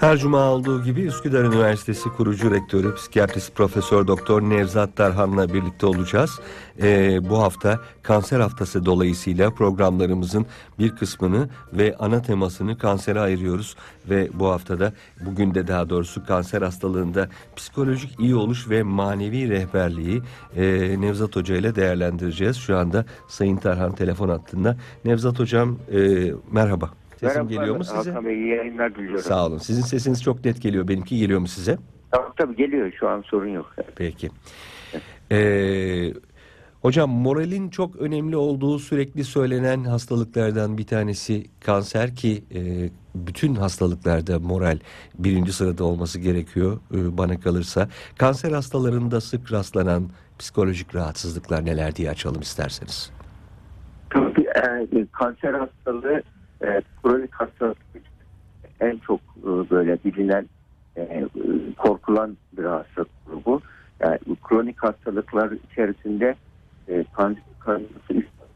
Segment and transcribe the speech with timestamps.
[0.00, 6.40] Her cuma olduğu gibi Üsküdar Üniversitesi kurucu rektörü psikiyatrist Profesör Doktor Nevzat Tarhan'la birlikte olacağız.
[6.82, 10.46] Ee, bu hafta kanser haftası dolayısıyla programlarımızın
[10.78, 13.76] bir kısmını ve ana temasını kansere ayırıyoruz
[14.10, 20.22] ve bu haftada bugün de daha doğrusu kanser hastalığında psikolojik iyi oluş ve manevi rehberliği
[20.56, 20.62] e,
[21.00, 22.56] Nevzat Hoca ile değerlendireceğiz.
[22.56, 24.76] Şu anda Sayın Tarhan telefon hattında.
[25.04, 26.90] Nevzat Hocam e, merhaba.
[27.20, 28.10] Sesim Merhaba, geliyor mu size?
[28.10, 29.20] Hakan Bey iyi yayınlar diliyorum.
[29.20, 29.58] Sağ olun.
[29.58, 30.88] Sizin sesiniz çok net geliyor.
[30.88, 31.78] Benimki geliyor mu size?
[32.10, 33.74] Tamam tabii geliyor şu an sorun yok.
[33.96, 34.30] Peki.
[35.32, 36.12] Ee,
[36.82, 44.38] hocam moralin çok önemli olduğu sürekli söylenen hastalıklardan bir tanesi kanser ki e, bütün hastalıklarda
[44.38, 44.78] moral
[45.18, 47.88] birinci sırada olması gerekiyor e, bana kalırsa.
[48.18, 53.12] Kanser hastalarında sık rastlanan psikolojik rahatsızlıklar neler diye açalım isterseniz.
[54.10, 54.46] Tabii
[54.96, 56.22] e, kanser hastalığı
[56.62, 57.78] e, kronik hastalık
[58.80, 60.46] en çok e, böyle bilinen
[60.96, 61.26] e, e,
[61.78, 63.60] korkulan bir hastalık grubu.
[64.00, 66.34] Yani kronik hastalıklar içerisinde
[66.88, 67.82] e, kan, kan,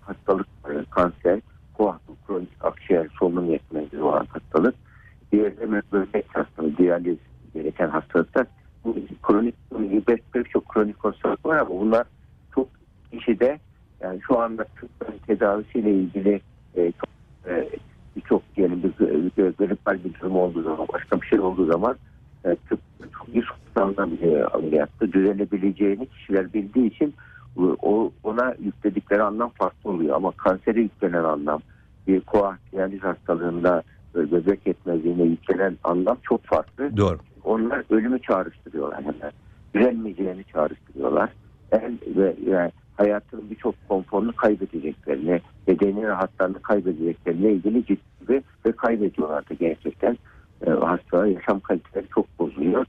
[0.00, 0.84] hastalık var.
[0.90, 1.40] Kanser,
[1.74, 4.74] koaktüm, kronik akciğer solunum yetmezliği olan hastalık.
[5.32, 7.18] Diğeri de böbrek hastalığı, diyaliz
[7.54, 8.46] gereken hastalıklar.
[8.84, 9.54] Bu kronik,
[10.06, 12.06] pek, çok kronik hastalık var ama bunlar
[12.54, 12.68] çok
[13.12, 13.58] kişide
[14.00, 16.40] yani şu anda tıbbın tedavisiyle ilgili
[16.76, 17.08] e, çok,
[17.46, 17.68] e,
[18.16, 21.96] birçok diyelim bir, bir bir durum olduğu zaman, başka bir şey olduğu zaman
[22.44, 22.80] e, tıp
[23.18, 25.12] çok iyi sonuçlanabiliyor ameliyatta.
[25.12, 27.14] Düzelebileceğini kişiler bildiği için
[27.82, 30.16] o ona yükledikleri anlam farklı oluyor.
[30.16, 31.60] Ama kansere yüklenen anlam,
[32.06, 33.82] bir koaktiyaliz hastalığında
[34.16, 36.96] e, böbrek yetmezliğine yüklenen anlam çok farklı.
[36.96, 37.18] Doğru.
[37.44, 39.32] Onlar ölümü çağrıştırıyorlar hemen.
[39.74, 41.30] Düzelmeyeceğini çağrıştırıyorlar.
[41.72, 49.54] En, ve yani hayatın birçok konforunu kaybedeceklerini, bedeni rahatlarını kaybedeceklerine ilgili ciddi ve kaybediyorlar da
[49.54, 50.18] gerçekten.
[50.66, 52.86] E, hasta yaşam kaliteleri çok bozuluyor.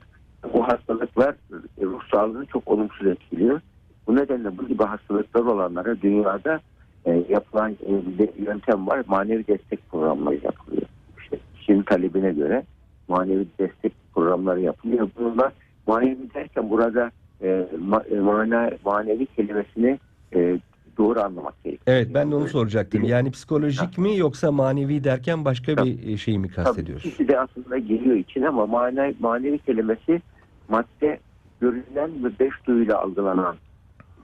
[0.54, 1.36] Bu hastalıklar
[1.78, 3.62] e, ruh sağlığını çok olumsuz etkiliyor.
[4.08, 6.60] Bu nedenle bu gibi hastalıklar olanlara dünyada
[7.06, 9.04] e, yapılan e, bir yöntem var.
[9.08, 10.88] Manevi destek programları yapılıyor.
[11.22, 12.64] İşte kişinin talebine göre
[13.08, 15.10] manevi destek programları yapılıyor.
[15.20, 15.52] Bununla
[15.88, 17.12] manevi derken burada
[17.44, 20.00] e, ma, e, mana, manevi kelimesini
[20.36, 20.60] e,
[20.98, 21.98] doğru anlamak gerekiyor.
[21.98, 23.04] Evet ben de onu soracaktım.
[23.04, 27.10] Yani psikolojik mi yoksa manevi derken başka bir şey mi kastediyorsun?
[27.10, 30.22] Tabii ikisi de aslında geliyor içine ama manevi, manevi kelimesi
[30.70, 31.20] madde
[31.62, 33.56] görünen ve beş duyuyla algılanan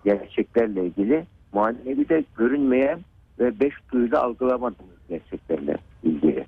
[0.05, 2.99] gerçeklerle ilgili manevi de görünmeyen
[3.39, 6.45] ve beş duyuyla algılamadığımız gerçeklerle ilgili.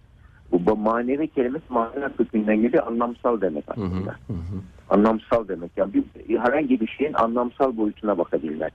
[0.53, 4.11] Bu, manevi kelimesi manevi kökünden geliyor anlamsal demek aslında.
[4.27, 4.59] Hı hı, hı.
[4.89, 5.71] Anlamsal demek.
[5.77, 8.73] Yani bir, herhangi bir şeyin anlamsal boyutuna bakabilmek.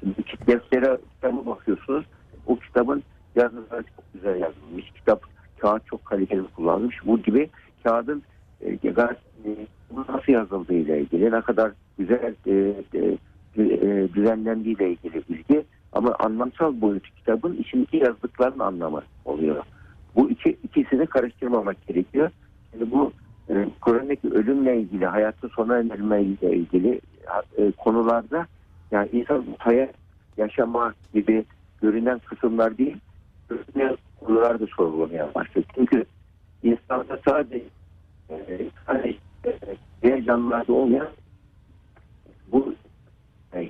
[0.00, 0.14] Şimdi
[0.46, 2.04] deftere kitaba bakıyorsunuz.
[2.46, 3.02] O kitabın
[3.34, 4.90] yazıları çok güzel yazılmış.
[4.90, 5.22] Kitap
[5.58, 6.96] kağıt çok kaliteli kullanmış.
[7.06, 7.50] Bu gibi
[7.84, 8.22] kağıdın
[8.60, 9.66] e, e,
[10.08, 12.52] nasıl yazıldığı ile ilgili ne kadar güzel e,
[12.94, 13.16] e,
[13.58, 19.64] e, düzenlendiği ile ilgili bilgi ama anlamsal boyutu kitabın içindeki yazdıkların anlamı oluyor.
[20.16, 22.30] Bu iki, ikisini karıştırmamak gerekiyor.
[22.72, 23.12] Şimdi bu
[23.48, 27.00] e, kronik ölümle ilgili, hayatın sona erme ile ilgili
[27.58, 28.46] e, konularda
[28.90, 29.94] yani insan hayat
[30.36, 31.44] yaşama gibi
[31.82, 32.96] görünen kısımlar değil,
[33.48, 35.66] görünen konular da sorgulamaya başladı.
[35.74, 36.04] Çünkü
[36.62, 37.64] insanda sadece
[38.30, 39.18] e, sadece
[40.02, 41.08] diğer canlılarda olmayan
[42.52, 42.74] bu
[43.54, 43.68] e,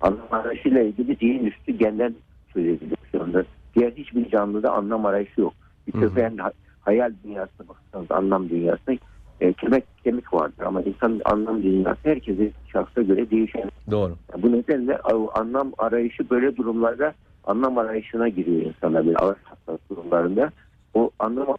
[0.00, 2.14] anlam arayışıyla ilgili zihin üstü genden
[2.52, 2.78] söz
[3.20, 3.44] anda.
[3.76, 5.54] Diğer hiçbir canlıda anlam arayışı yok.
[5.86, 6.40] Bir köpeğin
[6.80, 8.96] hayal dünyasına baksanız anlam dünyasına
[9.40, 13.70] e, kemik kemik vardır ama insanın anlam dünyası herkesin şahsa göre değişen.
[13.90, 14.16] Doğru.
[14.42, 14.98] Bu nedenle
[15.34, 20.50] anlam arayışı böyle durumlarda anlam arayışına giriyor insana bir ağır hastalık durumlarında.
[20.94, 21.56] O anlam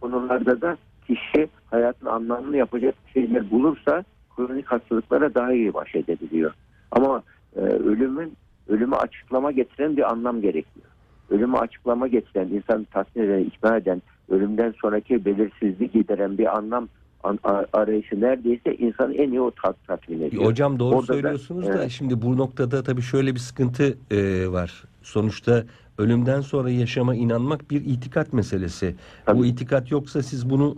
[0.00, 4.04] konularda da kişi hayatın anlamını yapacak şeyler bulursa
[4.36, 6.52] kronik hastalıklara daha iyi baş edebiliyor.
[6.90, 7.22] Ama
[7.56, 8.32] e, ölümün
[8.68, 10.86] ölümü açıklama getiren bir anlam gerekiyor.
[11.30, 16.88] Ölümü açıklama getiren, insanı tatmin eden, ikna eden, ölümden sonraki belirsizliği gideren bir anlam
[17.22, 17.38] an,
[17.72, 20.44] arayışı neredeyse insanı en iyi o tat, tatmin ediyor.
[20.44, 21.90] Hocam doğru Orada söylüyorsunuz da, da evet.
[21.90, 24.84] şimdi bu noktada tabii şöyle bir sıkıntı e, var.
[25.02, 25.64] Sonuçta
[25.98, 28.94] ölümden sonra yaşama inanmak bir itikat meselesi.
[29.26, 29.38] Tabii.
[29.38, 30.76] Bu itikat yoksa siz bunu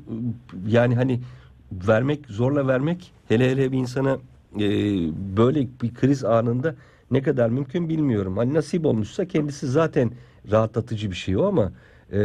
[0.67, 1.21] yani hani
[1.73, 4.19] vermek zorla vermek hele hele bir insana
[4.57, 4.69] e,
[5.37, 6.75] böyle bir kriz anında
[7.11, 8.37] ne kadar mümkün bilmiyorum.
[8.37, 10.11] Hani nasip olmuşsa kendisi zaten
[10.51, 11.73] rahatlatıcı bir şey o ama
[12.13, 12.21] e,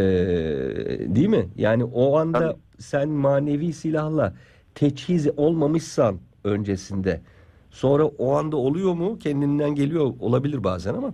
[1.15, 1.47] değil mi?
[1.55, 2.57] Yani o anda Tabii.
[2.79, 4.33] sen manevi silahla
[4.75, 7.21] teçhiz olmamışsan öncesinde
[7.69, 9.19] sonra o anda oluyor mu?
[9.19, 11.13] Kendinden geliyor olabilir bazen ama.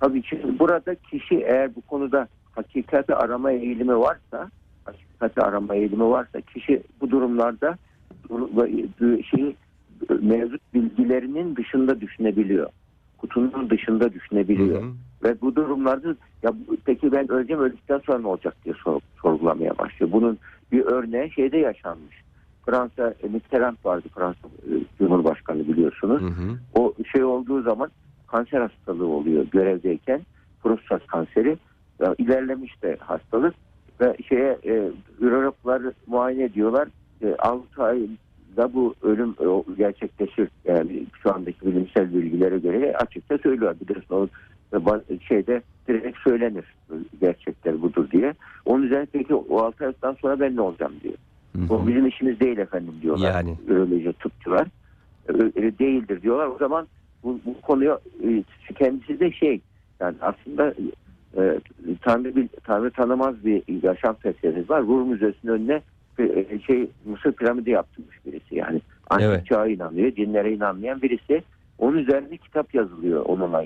[0.00, 4.50] Tabii ki burada kişi eğer bu konuda hakikati arama eğilimi varsa
[4.84, 7.78] hakikati arama eğilimi varsa kişi bu durumlarda
[9.30, 9.56] şeyi
[10.20, 12.70] mevcut bilgilerinin dışında düşünebiliyor.
[13.18, 14.82] Kutunun dışında düşünebiliyor.
[14.82, 14.92] Hı hı.
[15.22, 16.52] Ve bu durumlarda ya
[16.84, 20.12] peki ben öleceğim öldükten sonra ne olacak diye sor- sorgulamaya başlıyor.
[20.12, 20.38] Bunun
[20.72, 22.16] bir örneği şeyde yaşanmış.
[22.66, 26.22] Fransa e, Mitterrand vardı Fransa e, Cumhurbaşkanı biliyorsunuz.
[26.22, 26.58] Hı hı.
[26.74, 27.90] O şey olduğu zaman
[28.26, 30.20] kanser hastalığı oluyor görevdeyken
[30.62, 31.58] prostat kanseri
[32.00, 33.54] Ya ilerlemiş de hastalık
[34.00, 34.90] ve şeye e,
[35.20, 36.88] ürologlar muayene ediyorlar.
[37.22, 40.48] E, 6 ayda bu ölüm e, gerçekleşir.
[40.64, 43.74] Yani şu andaki bilimsel bilgilere göre açıkça söylüyor.
[43.80, 44.28] Biliyorsun o
[45.28, 48.34] şeyde direkt söylenir e, gerçekler budur diye.
[48.64, 51.14] Onun üzerine peki o 6 aydan sonra ben ne olacağım diyor.
[51.56, 53.34] Hı O bizim işimiz değil efendim diyorlar.
[53.34, 53.56] Yani.
[53.68, 54.68] Üroloji tıpçılar.
[55.28, 56.46] Öyle değildir diyorlar.
[56.46, 56.88] O zaman
[57.24, 58.42] bu, bu konuya e,
[58.74, 59.60] kendisi de şey
[60.00, 60.74] yani aslında
[61.36, 61.58] e,
[62.02, 64.82] Tanrı, bil- Tanrı tanımaz bir yaşam felsefesi var.
[64.82, 65.82] Ruh Müzesi'nin önüne
[66.18, 68.54] e, şey Mısır piramidi yaptırmış birisi.
[68.54, 68.80] Yani
[69.10, 69.46] antik Evet.
[69.46, 71.42] çağa inanıyor, cinlere inanmayan birisi.
[71.80, 73.64] Onun üzerine kitap yazılıyor onunla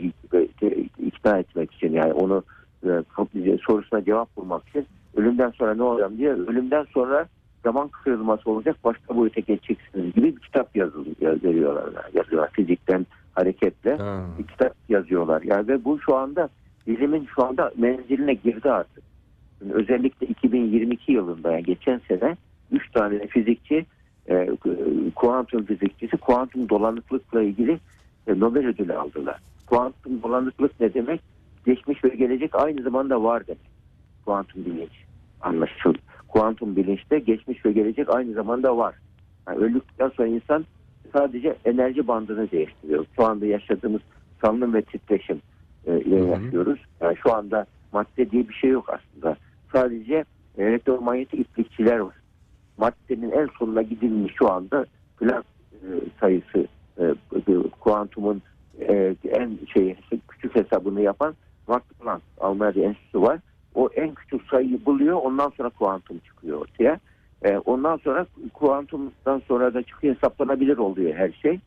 [0.98, 1.92] ikna etmek için.
[1.92, 2.42] Yani onu
[2.84, 7.26] e, sorusuna cevap bulmak için ölümden sonra ne olacağım diye ölümden sonra
[7.64, 11.38] zaman kırılması olacak başka boyuta geçeceksiniz gibi bir kitap yazılıyor yani
[12.14, 14.24] yazıyorlar fizikten hareketle Ha.
[14.38, 16.48] bir kitap yazıyorlar yani ve bu şu anda
[16.86, 19.04] bilimin şu anda menziline girdi artık
[19.62, 22.36] Yani özellikle 2022 yılında yani geçen sene
[22.72, 23.86] 3 tane fizikçi
[24.30, 24.48] e,
[25.14, 27.78] kuantum fizikçisi kuantum dolanıklıkla ilgili
[28.26, 29.40] Nobel ödülü aldılar.
[29.66, 31.20] Kuantum dolanıklık ne demek?
[31.66, 33.70] Geçmiş ve gelecek aynı zamanda var demek.
[34.24, 35.04] Kuantum bilinç
[35.40, 35.98] anlaşıldı.
[36.28, 38.94] Kuantum bilinçte geçmiş ve gelecek aynı zamanda var.
[39.48, 40.64] Yani öldükten sonra insan
[41.12, 43.06] sadece enerji bandını değiştiriyor.
[43.16, 44.00] Şu anda yaşadığımız
[44.40, 45.40] salınım ve titreşim
[45.86, 46.78] e, ile yaşıyoruz.
[47.00, 49.36] Yani şu anda madde diye bir şey yok aslında.
[49.72, 50.24] Sadece
[50.58, 52.14] elektromanyetik iplikçiler var.
[52.78, 54.86] Maddenin en sonuna gidilmiş şu anda
[55.18, 55.88] Planck e,
[56.20, 56.66] sayısı
[56.98, 57.14] e,
[57.80, 58.42] kuantumun
[58.80, 59.96] e, en şey
[60.28, 61.34] küçük hesabını yapan
[61.68, 63.40] Max Planck Almanya'da enstitüsü var.
[63.74, 65.16] O en küçük sayıyı buluyor.
[65.16, 67.00] Ondan sonra kuantum çıkıyor ortaya.
[67.42, 71.60] E, ondan sonra kuantumdan sonra da çıkıyor hesaplanabilir oluyor her şey.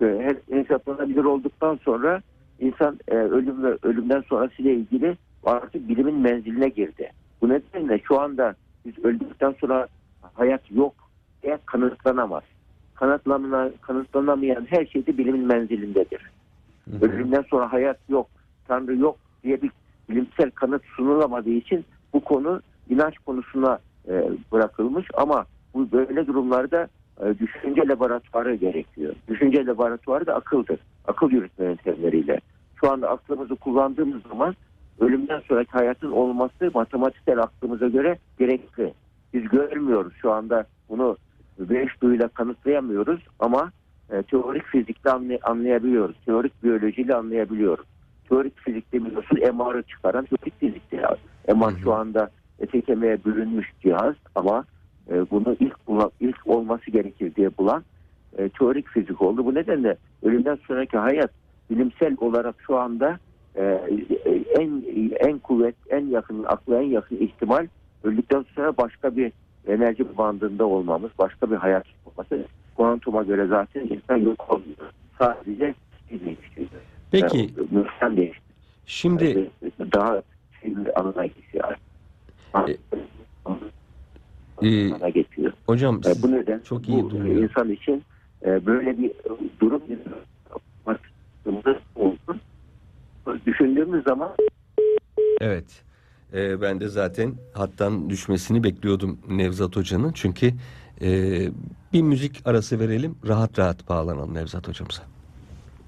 [0.00, 2.22] Her hesaplanabilir olduktan sonra
[2.60, 7.10] insan e, ölüm ve ölümden sonrasıyla ilgili artık bilimin menziline girdi.
[7.42, 8.54] Bu nedenle şu anda
[8.84, 9.88] biz öldükten sonra
[10.34, 10.94] hayat yok
[11.42, 12.42] diye kanıtlanamaz.
[12.94, 16.30] Kanıtlanamayan her şey de bilimin menzilindedir.
[16.90, 17.04] Hı hı.
[17.04, 18.26] Ölümden sonra hayat yok,
[18.68, 19.70] Tanrı yok diye bir
[20.10, 25.44] bilimsel kanıt sunulamadığı için bu konu inanç konusuna e, bırakılmış ama
[25.74, 26.88] bu böyle durumlarda
[27.20, 29.14] e, düşünce laboratuvarı gerekiyor.
[29.28, 30.80] Düşünce laboratuvarı da akıldır.
[31.06, 32.40] Akıl yürütme yöntemleriyle.
[32.80, 34.56] Şu anda aklımızı kullandığımız zaman
[35.00, 38.94] ölümden sonraki hayatın olması matematiksel aklımıza göre gerekli.
[39.34, 41.16] Biz görmüyoruz şu anda bunu
[41.58, 43.72] beş duyuyla kanıtlayamıyoruz ama
[44.10, 46.16] e, teorik fizikle anlay- anlayabiliyoruz.
[46.26, 47.86] Teorik biyolojiyle anlayabiliyoruz.
[48.28, 50.96] Teorik fizikte biliyorsun MR'ı çıkaran teorik fizikte.
[51.48, 51.80] MR Hı hı.
[51.82, 54.64] şu anda ete kemiğe bürünmüş cihaz ama
[55.10, 57.84] e, bunu ilk bulan, ilk olması gerekir diye bulan
[58.38, 59.44] e, teorik fizik oldu.
[59.44, 61.30] Bu nedenle ölümden sonraki hayat
[61.70, 63.18] bilimsel olarak şu anda
[63.54, 64.82] e, e, en
[65.20, 67.66] en kuvvet, en yakın, akla en yakın ihtimal
[68.04, 69.32] öldükten sonra başka bir
[69.68, 72.44] enerji bandında olmamız, başka bir hayat olması.
[72.76, 74.92] Kuantuma göre zaten insan yok olmuyor.
[75.18, 75.74] Sadece
[76.08, 76.68] şey değişiyor.
[77.10, 77.50] Peki Yani,
[77.94, 78.42] insan değişti.
[78.86, 79.50] şimdi
[79.92, 80.22] daha
[80.62, 81.64] şey bir anına geçiyor.
[84.62, 85.52] e, Anına geçiyor.
[85.66, 87.42] hocam E, bu neden çok iyi bu duyuyor.
[87.42, 88.02] insan için
[88.46, 89.12] e, böyle bir
[89.60, 89.82] durum
[91.96, 92.36] oldu.
[93.46, 94.30] Düşündüğümüz zaman
[95.40, 95.83] Evet.
[96.34, 100.12] Ee, ben de zaten hattan düşmesini bekliyordum Nevzat Hoca'nın.
[100.12, 100.52] Çünkü
[101.02, 101.08] e,
[101.92, 103.16] bir müzik arası verelim.
[103.26, 105.02] Rahat rahat bağlanalım Nevzat Hocamıza.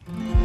[0.07, 0.36] Sen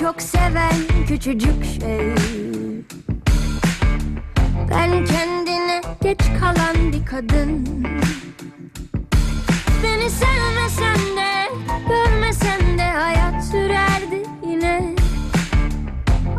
[0.00, 0.74] çok seven
[1.08, 2.14] küçücük şey.
[4.70, 7.66] Ben kendine geç kalan bir kadın.
[9.82, 11.48] Beni sevmesen de
[11.88, 14.94] görmesen de hayat sürerdi yine.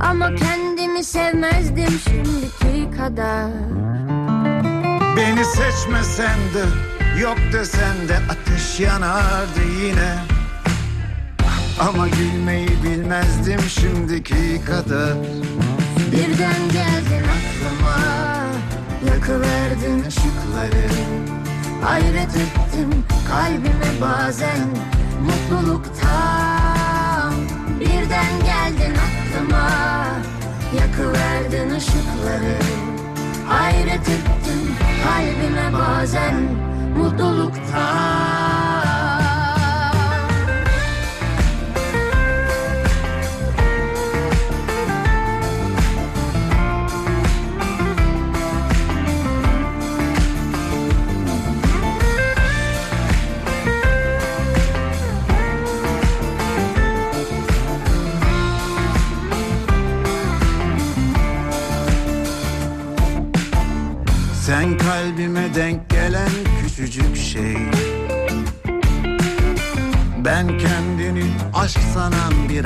[0.01, 3.51] Ama kendimi sevmezdim şimdiki kadar.
[5.17, 6.65] Beni seçmesen de
[7.21, 10.34] yok desen de ateş yanardı yine
[11.79, 15.13] Ama gülmeyi bilmezdim şimdiki kadar.
[16.11, 17.97] Birden geldin aklıma
[19.07, 20.87] Yakıverdin ışıkları.
[21.83, 22.89] Hayret ettim
[23.27, 24.59] kalbime bazen
[25.25, 27.33] Mutluluktan.
[27.79, 29.69] Birden geldin aklıma
[30.79, 32.57] Yakıverdin ışıkları.
[33.47, 36.35] Hayret ettim kalbime bazen
[36.97, 38.74] Mutluluktan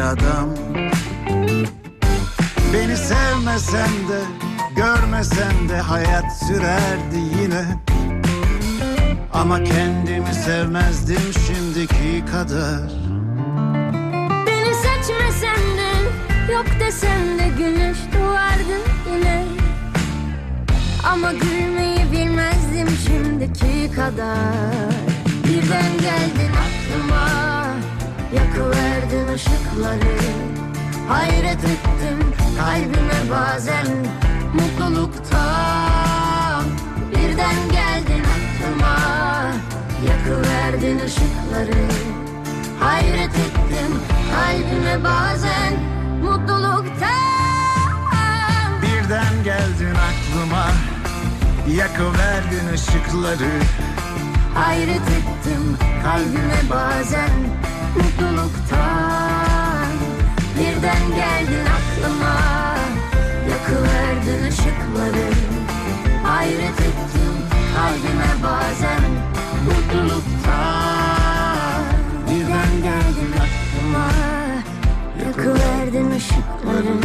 [0.10, 0.50] adam.
[2.74, 4.22] Beni sevmesen de
[4.76, 7.66] görmesen de hayat sürerdi yine.
[9.34, 12.90] Ama kendimi sevmezdim şimdiki kadar.
[14.46, 15.90] Beni seçmesen de
[16.54, 19.46] Yok desem de güneş doğardın yine.
[21.04, 24.90] Ama gülmeyi bilmezdim şimdiki kadar.
[25.44, 27.69] Birden geldin aklıma
[28.34, 30.18] Yakıverdin ışıkları
[31.08, 33.86] Hayret ettim kalbime bazen.
[34.54, 36.64] Mutluluktan
[37.12, 38.98] Birden geldin aklıma.
[40.08, 41.84] Yakıverdin ışıkları
[42.80, 44.00] Hayret ettim
[44.36, 45.74] kalbime bazen.
[46.24, 47.10] Mutluluktan
[48.82, 50.68] Birden geldin aklıma.
[51.76, 53.52] Yakıverdin ışıkları
[54.56, 57.30] Hayret ettim kalbime bazen
[57.96, 59.94] mutluluktan
[60.60, 62.36] Birden geldin aklıma.
[63.52, 65.28] Yakıverdin ışıkları
[66.24, 67.36] Hayret ettim
[67.76, 69.02] kalbime bazen.
[69.66, 71.00] Mutluluktan
[72.28, 74.08] Birden geldin aklıma.
[75.26, 76.96] Yakıverdin ışıkları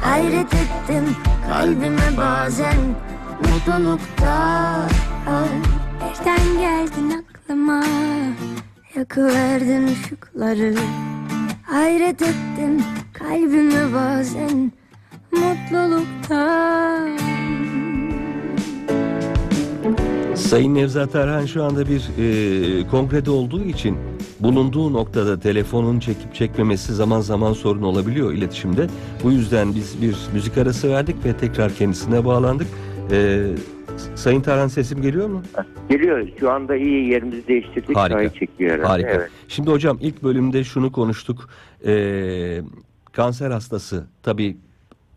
[0.00, 1.16] Hayret ettim
[1.48, 2.78] kalbime bazen.
[3.40, 4.88] Mutluluktan
[6.00, 7.82] Birden geldin aklıma
[8.96, 10.74] Yakıverdin ışıkları
[11.62, 12.82] Hayret ettim
[13.12, 14.72] kalbime bazen
[15.32, 17.18] mutluluktan
[20.34, 23.96] Sayın Nevzat Erhan şu anda bir e, kongrede olduğu için
[24.40, 28.86] bulunduğu noktada telefonun çekip çekmemesi zaman zaman sorun olabiliyor iletişimde.
[29.24, 32.68] Bu yüzden biz bir müzik arası verdik ve tekrar kendisine bağlandık.
[33.10, 33.46] E,
[34.14, 35.42] Sayın Tarhan sesim geliyor mu?
[35.88, 36.28] Geliyor.
[36.40, 37.96] Şu anda iyi yerimizi değiştirdik.
[37.96, 38.34] Harika.
[38.34, 38.88] Çekiyor herhalde.
[38.88, 39.08] Harika.
[39.10, 39.30] Evet.
[39.48, 41.48] Şimdi hocam ilk bölümde şunu konuştuk.
[41.86, 42.60] Ee,
[43.12, 44.56] kanser hastası tabii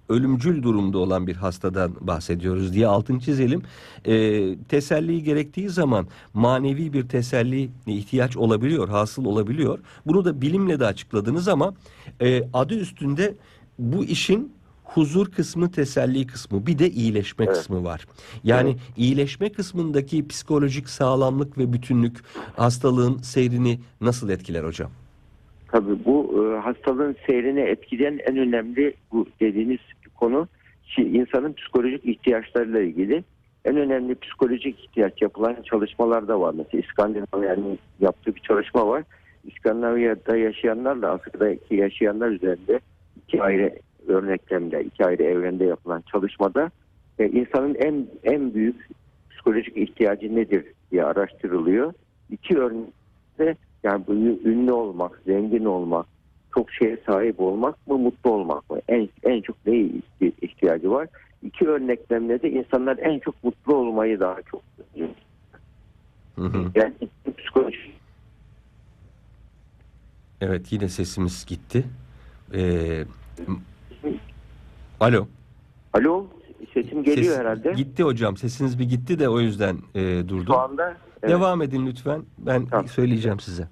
[0.09, 3.61] ölümcül durumda olan bir hastadan bahsediyoruz diye altını çizelim.
[4.05, 9.79] Ee, teselli gerektiği zaman manevi bir teselli ihtiyaç olabiliyor, hasıl olabiliyor.
[10.05, 11.73] Bunu da bilimle de açıkladınız ama
[12.21, 13.33] e, adı üstünde
[13.79, 14.54] bu işin
[14.85, 17.57] huzur kısmı, teselli kısmı, bir de iyileşme Evet.
[17.57, 18.05] kısmı var.
[18.43, 22.17] Yani iyileşme kısmındaki psikolojik sağlamlık ve bütünlük
[22.55, 24.91] hastalığın seyrini nasıl etkiler hocam?
[25.67, 29.79] Tabii bu e, hastalığın seyrini etkileyen en önemli bu dediğiniz
[30.15, 30.47] konu
[30.97, 33.23] insanın psikolojik ihtiyaçlarıyla ilgili.
[33.65, 36.53] En önemli psikolojik ihtiyaç yapılan çalışmalar da var.
[36.57, 39.03] Mesela İskandinavya'nın yaptığı bir çalışma var.
[39.43, 42.79] İskandinavya'da yaşayanlarla Afrika'daki yaşayanlar üzerinde
[43.27, 43.73] iki ayrı
[44.07, 46.71] örneklemde, iki ayrı evrende yapılan çalışmada
[47.19, 48.89] e, insanın en en büyük
[49.29, 51.93] psikolojik ihtiyacı nedir diye araştırılıyor.
[52.31, 54.13] İki örnekte yani bu
[54.49, 56.05] ünlü olmak, zengin olmak,
[56.53, 58.79] çok şeye sahip olmak mı, mutlu olmak mı?
[58.87, 61.07] En, en çok neye ihti- ihtiyacı var?
[61.43, 64.61] İki örneklemde de insanlar en çok mutlu olmayı daha çok.
[66.35, 66.71] Hı hı.
[66.75, 66.93] Yani
[67.37, 67.95] psikoloji
[70.41, 71.85] Evet yine sesimiz gitti.
[72.53, 73.03] Ee,
[75.05, 75.27] Alo.
[75.93, 76.25] Alo
[76.73, 77.73] sesim geliyor Ses- herhalde.
[77.73, 78.37] Gitti hocam.
[78.37, 80.45] Sesiniz bir gitti de o yüzden e, durdu.
[80.47, 82.23] Şu anda evet, Devam edin lütfen.
[82.37, 82.87] Ben Tamam.
[82.87, 83.67] söyleyeceğim size.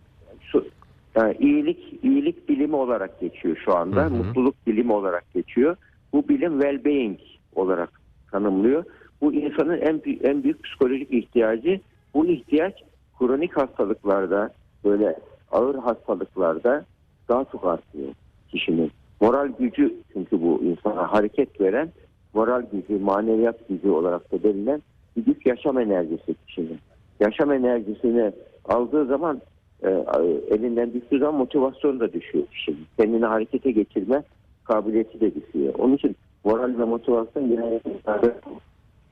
[1.15, 4.01] yani iyilik iyilik bilimi olarak geçiyor şu anda.
[4.01, 4.09] Hı hı.
[4.09, 5.75] Mutluluk bilimi olarak geçiyor.
[6.13, 7.17] Bu bilim well-being
[7.55, 8.83] olarak tanımlıyor.
[9.21, 11.79] Bu insanın en, en büyük psikolojik ihtiyacı.
[12.13, 12.73] Bu ihtiyaç
[13.19, 15.19] kronik hastalıklarda böyle
[15.51, 16.85] ağır hastalıklarda
[17.29, 18.07] daha çok artıyor
[18.49, 18.91] kişinin.
[19.23, 21.89] Moral gücü çünkü bu insana hareket veren
[22.33, 24.81] moral gücü, maneviyat gücü olarak da verilen
[25.17, 26.79] bir güç yaşam enerjisi kişinin.
[27.19, 28.31] Yaşam enerjisini
[28.65, 29.41] aldığı zaman
[29.83, 29.89] e,
[30.49, 32.85] elinden düştüğü zaman motivasyon da düşüyor kişinin.
[32.97, 34.23] Kendini harekete geçirme
[34.63, 35.73] kabiliyeti de düşüyor.
[35.77, 38.33] Onun için moral ve motivasyon genellikle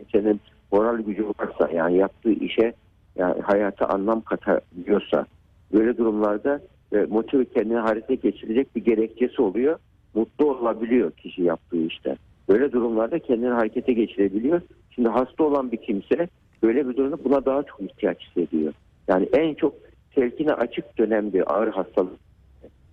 [0.05, 0.41] kişinin
[0.71, 2.73] moral gücü varsa yani yaptığı işe
[3.15, 5.25] yani hayata anlam katabiliyorsa
[5.73, 6.61] böyle durumlarda
[6.93, 9.79] e, motive kendini harekete geçirecek bir gerekçesi oluyor.
[10.13, 12.15] Mutlu olabiliyor kişi yaptığı işte.
[12.49, 14.61] Böyle durumlarda kendini harekete geçirebiliyor.
[14.95, 16.27] Şimdi hasta olan bir kimse
[16.63, 18.73] böyle bir durumda buna daha çok ihtiyaç hissediyor.
[19.07, 19.73] Yani en çok
[20.15, 22.19] telkine açık dönemde ağır hastalık.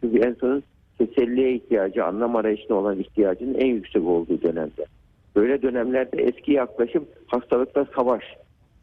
[0.01, 0.63] Çünkü son
[0.99, 4.85] teselliye ihtiyacı, anlam arayışına olan ihtiyacının en yüksek olduğu dönemde.
[5.37, 8.25] Böyle dönemlerde eski yaklaşım hastalıkla savaş,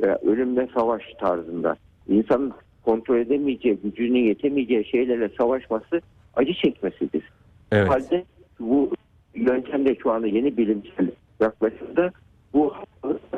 [0.02, 1.76] veya ölümle savaş tarzında.
[2.08, 6.02] İnsanın kontrol edemeyeceği, gücünün yetemeyeceği şeylerle savaşması
[6.36, 7.24] acı çekmesidir.
[7.72, 7.90] Evet.
[7.90, 8.26] Halde
[8.60, 8.92] bu
[9.36, 12.12] yöntemde şu anda yeni bilimsel yaklaşımda
[12.54, 12.74] bu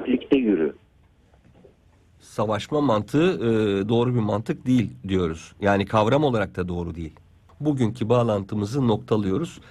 [0.06, 0.76] birlikte yürü.
[2.20, 3.50] Savaşma mantığı e,
[3.90, 5.54] doğru bir mantık değil diyoruz.
[5.62, 7.14] Yani kavram olarak da doğru değil.
[7.60, 9.62] Bugünkü bağlantımızı noktalıyoruz.